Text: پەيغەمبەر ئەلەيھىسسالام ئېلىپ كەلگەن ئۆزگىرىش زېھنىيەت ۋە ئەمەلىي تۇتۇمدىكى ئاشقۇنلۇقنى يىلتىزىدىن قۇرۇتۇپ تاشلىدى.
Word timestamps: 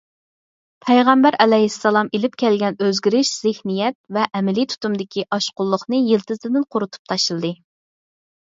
پەيغەمبەر 0.85 1.35
ئەلەيھىسسالام 1.43 2.09
ئېلىپ 2.19 2.37
كەلگەن 2.43 2.79
ئۆزگىرىش 2.85 3.33
زېھنىيەت 3.43 3.97
ۋە 4.17 4.25
ئەمەلىي 4.39 4.69
تۇتۇمدىكى 4.73 5.27
ئاشقۇنلۇقنى 5.37 6.01
يىلتىزىدىن 6.09 6.67
قۇرۇتۇپ 6.77 7.13
تاشلىدى. 7.13 7.55